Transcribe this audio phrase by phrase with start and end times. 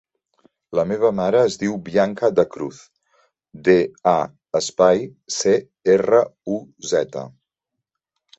[0.77, 2.79] La meva mare es diu Bianca Da Cruz:
[3.67, 3.75] de,
[4.13, 4.15] a,
[4.61, 5.05] espai,
[5.37, 5.53] ce,
[5.99, 6.23] erra,
[6.57, 6.59] u,
[6.95, 7.29] zeta.